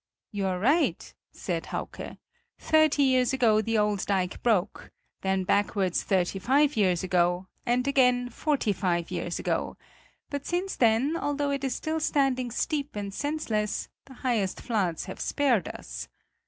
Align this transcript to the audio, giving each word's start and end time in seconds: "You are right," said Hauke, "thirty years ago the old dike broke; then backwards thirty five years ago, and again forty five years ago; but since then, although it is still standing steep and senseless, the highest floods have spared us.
"You 0.31 0.47
are 0.47 0.57
right," 0.57 1.13
said 1.31 1.67
Hauke, 1.67 2.17
"thirty 2.57 3.03
years 3.03 3.33
ago 3.33 3.61
the 3.61 3.77
old 3.77 4.03
dike 4.07 4.41
broke; 4.41 4.89
then 5.21 5.43
backwards 5.43 6.01
thirty 6.01 6.39
five 6.39 6.75
years 6.75 7.03
ago, 7.03 7.45
and 7.67 7.87
again 7.87 8.29
forty 8.29 8.73
five 8.73 9.11
years 9.11 9.37
ago; 9.37 9.77
but 10.31 10.47
since 10.47 10.75
then, 10.75 11.15
although 11.15 11.51
it 11.51 11.63
is 11.63 11.75
still 11.75 11.99
standing 11.99 12.49
steep 12.49 12.95
and 12.95 13.13
senseless, 13.13 13.89
the 14.05 14.15
highest 14.15 14.61
floods 14.61 15.05
have 15.05 15.19
spared 15.19 15.67
us. 15.67 16.07